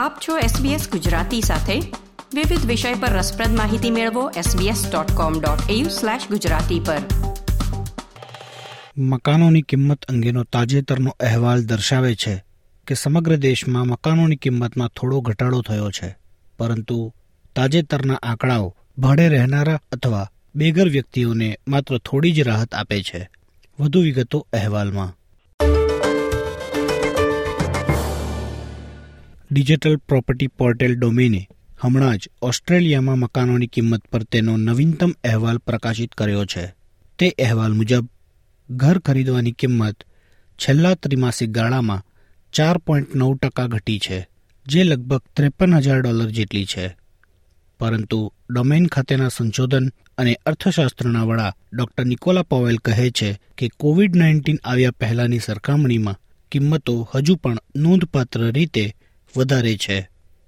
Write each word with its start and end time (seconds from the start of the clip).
આપ 0.00 0.18
છો 0.28 0.38
SBS 0.38 0.90
ગુજરાતી 0.90 1.40
સાથે. 1.40 1.80
વિવિધ 2.34 2.66
વિષય 2.66 2.94
પર 2.94 3.08
રસપ્રદ 3.08 3.56
માહિતી 3.56 3.90
મેળવો 3.90 4.30
sbs.com.au/gujarati 4.30 6.84
પર. 6.84 6.98
મકાનોની 8.98 9.62
કિંમત 9.62 10.04
અંગેનો 10.04 10.44
તાજેતરનો 10.44 11.16
અહેવાલ 11.20 11.64
દર્શાવે 11.64 12.14
છે 12.14 12.44
કે 12.86 12.94
સમગ્ર 12.94 13.36
દેશમાં 13.36 13.86
મકાનોની 13.86 14.36
કિંમતમાં 14.36 14.88
થોડો 14.88 15.20
ઘટાડો 15.20 15.62
થયો 15.62 15.90
છે. 15.90 16.16
પરંતુ 16.58 17.14
તાજેતરના 17.56 18.14
આંકડાઓ 18.14 18.76
ભાડે 18.98 19.28
રહેનારા 19.28 19.80
અથવા 19.92 20.30
બેઘર 20.54 20.88
વ્યક્તિઓને 20.88 21.58
માત્ર 21.68 21.98
થોડી 21.98 22.32
જ 22.32 22.40
રાહત 22.40 22.74
આપે 22.74 23.02
છે. 23.02 23.30
વધુ 23.80 24.00
વિગતો 24.00 24.46
અહેવાલમાં. 24.52 25.19
ડિજિટલ 29.52 29.96
પ્રોપર્ટી 29.96 30.46
પોર્ટલ 30.46 30.94
ડોમેને 30.94 31.48
હમણાં 31.80 32.18
જ 32.18 32.28
ઓસ્ટ્રેલિયામાં 32.42 33.18
મકાનોની 33.18 33.66
કિંમત 33.66 34.06
પર 34.06 34.22
તેનો 34.22 34.56
નવીનતમ 34.56 35.10
અહેવાલ 35.24 35.58
પ્રકાશિત 35.58 36.12
કર્યો 36.14 36.44
છે. 36.44 36.74
તે 37.18 37.30
અહેવાલ 37.30 37.72
મુજબ, 37.72 38.06
ઘર 38.70 38.98
ખરીદવાની 38.98 39.52
કિંમત 39.52 40.04
છેલ્લા 40.58 40.94
ત્રિમાસિક 40.94 41.50
ગાળામાં 41.50 42.04
ચાર 42.52 42.78
પોઈન્ટ 42.78 43.14
નવ 43.14 43.34
ટકા 43.36 43.66
ઘટી 43.66 43.98
છે, 43.98 44.28
જે 44.66 44.84
લગભગ 44.84 45.22
ત્રેપન 45.36 45.74
હજાર 45.74 46.00
ડોલર 46.00 46.30
જેટલી 46.30 46.64
છે. 46.64 46.96
પરંતુ 47.80 48.32
ડોમેન 48.50 48.86
ખાતેના 48.86 49.28
સંશોધન 49.28 49.88
અને 50.18 50.38
અર્થશાસ્ત્રના 50.46 51.22
વડા 51.22 51.56
ડોક્ટર 51.72 52.04
નિકોલા 52.04 52.42
પોવેલ 52.42 52.76
કહે 52.76 53.10
છે 53.10 53.40
કે 53.58 53.68
કોવિડ 53.68 54.16
નાઇન્ટીન 54.16 54.58
આવ્યા 54.64 54.90
પહેલાની 54.90 55.38
સરખામણીમાં 55.38 56.20
કિંમતો 56.52 57.08
હજુ 57.14 57.36
પણ 57.36 57.56
નોંધપાત્ર 57.76 58.52
રીતે 58.52 58.96
વધારે 59.37 59.75
છે 59.75 59.97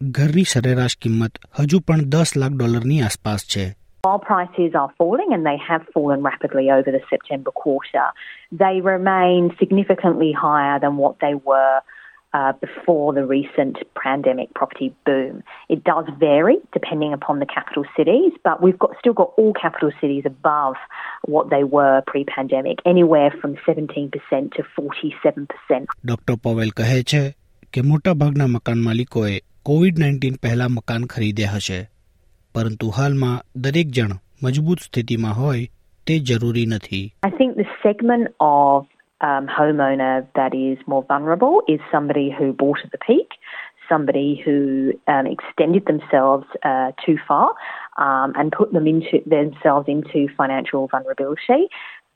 ઘરની 0.00 0.44
સરેરાશ 0.44 0.96
કિંમત 0.96 1.38
હજુ 1.60 1.80
પણ 1.80 2.10
દસ 2.14 2.36
લાખ 2.36 2.52
ડોલરની 2.52 3.00
આસપાસ 3.00 3.44
છે 3.46 3.64
While 4.04 4.18
prices 4.18 4.72
are 4.74 4.90
falling 4.98 5.30
and 5.32 5.46
they 5.46 5.58
have 5.68 5.82
fallen 5.94 6.20
rapidly 6.24 6.64
over 6.76 6.90
the 6.90 7.02
September 7.08 7.52
quarter, 7.52 8.06
they 8.52 8.80
remain 8.80 9.42
significantly 9.60 10.32
higher 10.32 10.78
than 10.80 10.96
what 10.96 11.14
they 11.20 11.34
were 11.50 11.76
uh, 12.34 12.52
before 12.52 13.12
the 13.12 13.24
recent 13.26 13.78
pandemic 13.94 14.54
property 14.54 14.94
boom. 15.04 15.42
It 15.68 15.84
does 15.84 16.06
vary 16.18 16.56
depending 16.72 17.12
upon 17.12 17.38
the 17.38 17.46
capital 17.46 17.84
cities, 17.96 18.32
but 18.42 18.62
we've 18.62 18.78
got 18.78 18.90
still 18.98 19.12
got 19.12 19.32
all 19.36 19.52
capital 19.52 19.92
cities 20.00 20.24
above 20.26 20.74
what 21.24 21.50
they 21.50 21.64
were 21.64 22.02
pre-pandemic, 22.06 22.78
anywhere 22.86 23.30
from 23.40 23.56
17% 23.66 24.10
to 24.56 24.62
47%. 24.76 25.86
Doctor 26.04 26.36
Powell 26.42 26.70
કહે 26.70 27.02
છે 27.02 27.22
કે 27.77 27.81
મોટાભાગના 27.81 28.45
મકાન 28.47 28.79
માલિકોએ 28.83 29.33
Covid 29.63 29.99
nineteen 29.99 30.37
પહેલા 30.41 30.67
મકાન 30.75 31.03
ખરીદ્યા 31.05 31.49
હશે 31.55 31.75
પરંતુ 32.55 32.87
હાલમાં 32.89 33.35
દરેક 33.55 33.89
જણ 33.97 34.13
મજબૂત 34.43 34.79
સ્થિતિમાં 34.79 35.35
હોય 35.35 35.67
તે 36.07 36.15
જરૂરી 36.19 36.63
નથી 36.65 37.01
I 37.27 37.29
think 37.39 37.51
the 37.55 37.67
segment 37.83 38.31
of 38.39 38.87
um, 39.21 39.49
homeowner 39.57 40.15
that 40.39 40.55
is 40.61 40.81
more 40.87 41.03
vulnerable 41.11 41.57
is 41.73 41.83
somebody 41.91 42.25
who 42.39 42.47
bought 42.53 42.81
at 42.85 42.91
the 42.95 43.01
peak, 43.07 43.37
somebody 43.91 44.29
who 44.45 44.57
um, 45.07 45.29
extended 45.35 45.85
themselves 45.91 46.57
uh, 46.71 46.89
too 47.05 47.17
far 47.27 47.47
um, 47.97 48.33
and 48.39 48.57
put 48.59 48.73
them 48.73 48.89
into 48.93 49.21
themselves 49.35 49.93
into 49.95 50.23
financial 50.41 50.89
vulnerability. 50.95 51.61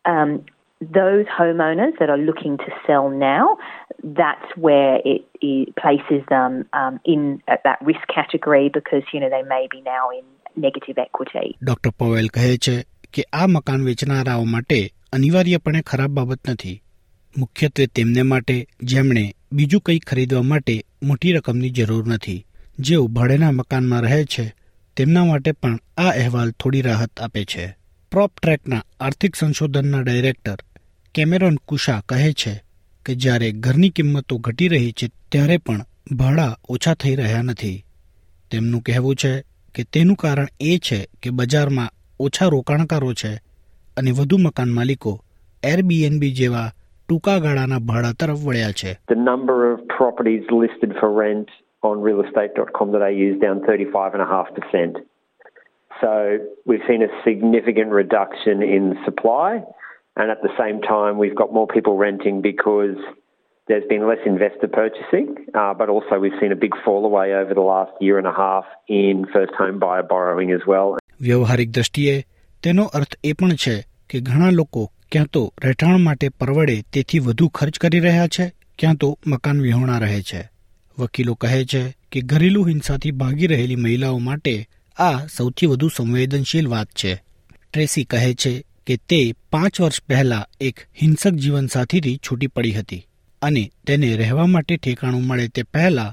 Um, 0.05 0.33
those 0.81 1.25
homeowners 1.27 1.97
that 1.99 2.09
are 2.09 2.17
looking 2.17 2.57
to 2.57 2.69
sell 2.87 3.09
now, 3.09 3.57
that's 4.03 4.49
where 4.57 4.99
it, 5.05 5.25
it 5.41 5.75
places 5.75 6.23
them 6.29 6.65
um, 6.73 6.99
in 7.05 7.41
at 7.47 7.63
that 7.63 7.79
risk 7.81 8.07
category 8.07 8.69
because 8.69 9.03
you 9.13 9.19
know 9.19 9.29
they 9.29 9.43
may 9.43 9.67
be 9.71 9.81
now 9.81 10.09
in 10.09 10.25
negative 10.57 10.97
equity. 10.97 11.55
Doctor 11.61 11.91
Powell 11.91 12.29
કહે 12.29 12.57
છે 12.57 12.75
કે 13.13 13.23
આ 13.33 13.47
મકાન 13.47 13.83
વેચનારાઓ 13.83 14.45
માટે 14.45 14.79
અનિવાર્યપણે 15.13 15.81
ખરાબ 15.81 16.11
બાબત 16.11 16.49
નથી 16.49 16.81
મુખ્યત્વે 17.35 17.87
તેમને 17.87 18.23
માટે 18.23 18.55
જેમણે 18.83 19.25
બીજું 19.51 19.81
કંઈ 19.81 19.99
ખરીદવા 19.99 20.41
માટે 20.43 20.75
મોટી 21.03 21.33
રકમની 21.33 21.69
જરૂર 21.69 22.07
નથી 22.07 22.39
જેઓ 22.79 23.07
ભાડેના 23.07 23.51
મકાનમાં 23.51 24.01
રહે 24.01 24.23
છે 24.25 24.45
તેમના 24.97 25.25
માટે 25.25 25.51
પણ 25.51 25.77
આ 25.97 26.09
અહેવાલ 26.09 26.51
થોડી 26.59 26.81
રાહત 26.81 27.21
આપે 27.21 27.45
છે 27.45 27.67
પ્રોપ 28.11 28.31
ટ્રેકના 28.41 28.83
આર્થિક 28.99 29.35
સંશોધનના 29.35 30.01
ડાયરેક્ટર 30.01 30.59
કેમેરોન 31.15 31.55
કુશા 31.67 32.01
કહે 32.09 32.33
છે 32.33 32.53
કે 33.05 33.15
જ્યારે 33.15 33.51
ઘરની 33.51 33.89
કિંમતો 33.89 34.37
ઘટી 34.37 34.67
રહી 34.67 34.91
છે 34.91 35.07
ત્યારે 35.31 35.57
પણ 35.57 35.81
ભાડા 36.17 36.51
ઓછા 36.69 36.93
થઈ 36.93 37.15
રહ્યા 37.15 37.41
નથી. 37.41 37.83
તેમનું 38.51 38.81
કહેવું 38.81 39.15
છે 39.15 39.33
કે 39.75 39.83
તેનું 39.83 40.15
કારણ 40.15 40.47
એ 40.59 40.77
છે 40.77 40.99
કે 41.23 41.29
બજારમાં 41.29 41.89
ઓછા 42.19 42.45
રોકાણકારો 42.45 43.13
છે 43.13 43.33
અને 43.97 44.11
વધુ 44.11 44.37
મકાન 44.37 44.69
માલિકો 44.69 45.19
એરબીએનબી 45.63 46.31
જેવા 46.31 46.69
ટૂંકા 47.09 47.39
ગાળાના 47.39 47.79
ભાડા 47.79 48.11
તરફ 48.19 48.39
વળ્યા 48.45 48.71
છે. 48.71 48.91
The 49.07 49.21
number 49.31 49.57
of 49.73 49.77
properties 49.97 50.43
listed 50.63 50.91
for 50.99 51.09
rent 51.25 51.49
on 51.83 51.95
realestate.com.au 52.07 53.09
is 53.29 53.37
down 53.41 53.57
35.5%. 53.59 55.03
So 56.01 56.11
we've 56.65 56.85
seen 56.87 57.03
a 57.03 57.11
significant 57.27 57.91
reduction 58.01 58.63
in 58.63 58.83
supply, 59.05 59.51
and 60.17 60.29
at 60.29 60.41
the 60.41 60.53
same 60.57 60.81
time, 60.81 61.17
we've 61.17 61.35
got 61.35 61.53
more 61.53 61.67
people 61.67 61.97
renting 61.97 62.41
because 62.41 62.97
there's 63.67 63.87
been 63.87 64.07
less 64.07 64.23
investor 64.25 64.67
purchasing, 64.67 65.27
uh, 65.53 65.73
but 65.73 65.89
also 65.89 66.19
we've 66.19 66.39
seen 66.39 66.51
a 66.51 66.55
big 66.55 66.75
fall 66.85 67.05
away 67.05 67.33
over 67.33 67.53
the 67.53 67.61
last 67.63 67.91
year 68.01 68.17
and 68.17 68.27
a 68.27 68.33
half 68.33 68.65
in 68.87 69.25
first 69.25 69.53
home 69.53 69.79
buyer 69.79 70.03
borrowing 70.03 70.51
as 70.51 70.63
well. 70.67 70.97
વ્યવહારિક 71.21 71.69
દ્રષ્ટિએ 71.71 72.15
તેનો 72.63 72.83
અર્થ 72.93 73.15
એ 73.23 73.33
પણ 73.33 73.55
છે 73.55 73.75
કે 74.09 74.19
ઘણા 74.19 74.51
લોકો 74.51 74.83
ક્યાં 75.11 75.25
તો 75.31 75.43
રહેઠાણ 75.63 75.97
માટે 75.97 76.27
પરવડે 76.39 76.75
તેથી 76.93 77.19
વધુ 77.19 77.47
ખર્ચ 77.49 77.77
કરી 77.77 77.99
રહ્યા 77.99 78.27
છે 78.27 78.45
ક્યાં 78.79 78.95
તો 78.95 79.09
મકાન 79.27 79.61
વિહોણા 79.61 79.99
રહે 79.99 80.21
છે 80.21 80.41
વકીલો 80.97 81.33
કહે 81.33 81.65
છે 81.65 81.81
કે 82.11 82.21
ઘરેલુ 82.21 82.63
હિંસાથી 82.63 83.11
ભાગી 83.11 83.47
રહેલી 83.47 83.75
મહિલાઓ 83.75 84.19
માટે 84.19 84.55
આ 84.97 85.17
સૌથી 85.37 85.65
વધુ 85.65 85.87
સંવેદનશીલ 85.87 86.67
વાત 86.67 86.89
છે 87.03 87.13
ટ્રેસી 87.73 88.03
કહે 88.03 88.33
છે 88.33 88.53
કે 88.87 88.95
તે 89.09 89.19
પાંચ 89.51 89.81
વર્ષ 89.81 90.01
પહેલા 90.07 90.43
એક 90.61 90.77
હિંસક 91.01 91.35
જીવનસાથીથી 91.43 92.17
છૂટી 92.17 92.47
પડી 92.47 92.71
હતી 92.71 93.01
અને 93.41 93.63
તેને 93.87 94.09
રહેવા 94.15 94.47
માટે 94.47 94.75
ઠેકાણું 94.77 95.25
મળે 95.25 95.47
તે 95.49 95.63
પહેલા 95.73 96.09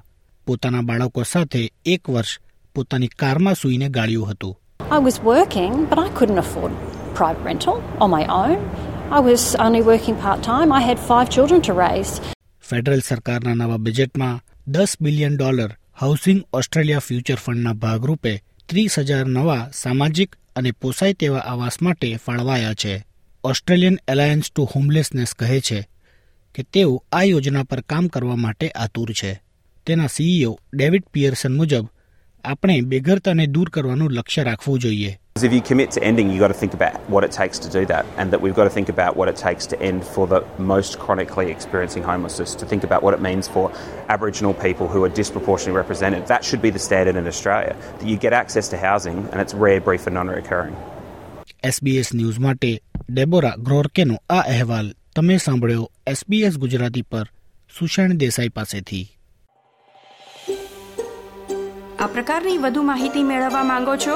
પોતાના 0.47 0.83
બાળકો 0.83 1.25
સાથે 1.25 1.63
એક 1.87 2.11
વર્ષ 2.11 2.41
પોતાની 2.75 3.15
કારમાં 3.17 3.55
સૂઈને 3.55 3.89
ગાળ્યું 3.89 4.31
હતું 4.31 4.55
I 4.97 5.01
was 5.01 5.17
working, 5.25 5.73
but 5.87 5.99
I 5.99 6.09
couldn't 6.11 6.39
afford 6.39 6.73
private 7.15 7.43
rental 7.45 7.77
on 8.01 8.11
my 8.11 8.25
own. 8.37 8.57
I 9.11 9.21
was 9.21 9.43
only 9.57 9.83
working 9.83 10.17
part 10.17 10.41
time. 10.43 10.71
I 10.73 10.81
had 10.81 10.99
five 11.03 11.29
children 11.31 11.61
to 11.63 11.73
raise. 11.75 12.13
Federal 12.65 13.01
સરકારના 13.01 13.55
નવા 13.55 13.79
બજેટમાં 13.79 14.35
દસ 14.69 14.93
billion 15.01 15.37
dollar 15.37 15.71
housing 16.01 16.41
Australia 16.53 16.99
future 16.99 17.39
ફંડના 17.45 17.77
ભાગરૂપે 17.77 18.33
ત્રીસ 18.69 18.99
હજાર 19.01 19.27
નવા 19.29 19.63
સામાજિક 19.73 20.37
અને 20.59 20.71
પોસાય 20.71 21.13
તેવા 21.13 21.39
આવાસ 21.39 21.83
માટે 21.83 22.19
ફાળવાયા 22.27 22.75
છે. 22.75 23.05
ઓસ્ટ્રેલિયન 23.45 23.99
એલાયન્સ 24.09 24.53
ટુ 24.53 24.65
હોમલેસનેસ 24.65 25.35
કહે 25.35 25.61
છે 25.61 25.89
કે 26.55 26.63
તેઓ 26.63 27.05
આ 27.13 27.23
યોજના 27.23 27.63
પર 27.63 27.81
કામ 27.81 28.09
કરવા 28.09 28.37
માટે 28.37 28.69
આતુર 28.69 29.13
છે. 29.13 29.43
તેના 29.87 30.07
સીઈઓ 30.07 30.61
ડેવિડ 30.75 31.03
પિયર્સન 31.03 31.57
મુજબ, 31.57 31.89
આપણે 32.45 32.81
બેઘરતાને 32.81 33.47
દૂર 33.47 33.71
કરવાનું 33.71 34.13
લક્ષ્ય 34.13 34.43
રાખવું 34.43 34.79
જોઈએ. 34.79 35.19
If 35.42 35.52
you 35.52 35.62
commit 35.62 35.92
to 35.92 36.04
ending, 36.04 36.30
you've 36.30 36.40
got 36.40 36.50
to 36.50 36.54
think 36.54 36.74
about 36.74 36.96
what 37.10 37.24
it 37.24 37.32
takes 37.32 37.60
to 37.60 37.70
do 37.70 37.86
that, 37.88 38.06
and 38.18 38.32
that 38.32 38.42
we've 38.42 38.56
got 38.56 38.64
to 38.64 38.70
think 38.70 38.90
about 38.90 39.18
what 39.18 39.28
it 39.28 39.36
takes 39.36 39.66
to 39.68 39.76
end 39.82 40.06
for 40.06 40.26
the 40.28 40.42
most 40.58 41.00
chronically 41.00 41.48
experiencing 41.52 42.04
homelessness, 42.04 42.56
to 42.56 42.66
think 42.66 42.84
about 42.84 43.02
what 43.04 43.14
it 43.14 43.22
means 43.22 43.48
for 43.48 43.72
Aboriginal 44.10 44.54
people 44.56 44.88
who 44.88 45.04
are 45.04 45.10
disproportionately 45.10 45.78
represented. 45.78 46.28
That 46.28 46.46
should 46.46 46.62
be 46.62 46.70
the 46.70 46.80
standard 46.80 47.16
in 47.16 47.28
Australia, 47.28 47.76
that 48.00 48.08
you 48.08 48.18
get 48.18 48.34
access 48.34 48.70
to 48.70 48.78
housing 48.78 49.18
and 49.32 49.42
it's 49.42 49.54
rare, 49.66 49.82
brief, 49.82 50.08
and 50.08 50.16
non 50.16 50.28
recurring. 50.40 50.76
SBS 51.64 52.10
news 52.16 52.40
માટે 52.40 52.72
ડેબોરા 53.10 53.52
ગ્રોરકેનો 53.68 54.16
આ 54.30 54.40
અહેવાલ 54.54 54.88
તમે 55.16 55.36
સાંભળ્યો 55.38 55.84
SBS 56.08 56.56
Gujarati 56.64 57.04
પર 57.12 57.26
સુષેણ 57.72 58.18
દેસાઈ 58.24 58.50
પાસેથી 58.58 59.06
આ 62.00 62.08
પ્રકારની 62.16 62.58
વધુ 62.58 62.84
માહિતી 62.84 63.24
મેળવવા 63.24 63.64
માંગો 63.64 63.96
છો 63.98 64.16